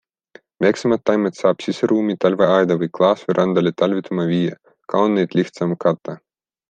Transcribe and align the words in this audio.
Väiksemad 0.65 1.01
taimed 1.09 1.35
saab 1.39 1.59
siseruumi, 1.65 2.15
talveaeda 2.25 2.77
või 2.85 2.89
klaasverandale 2.99 3.75
talvituma 3.83 4.27
viia, 4.33 4.59
ka 4.95 5.05
on 5.07 5.15
neid 5.19 5.37
lihtsam 5.43 5.77
katta. 5.87 6.17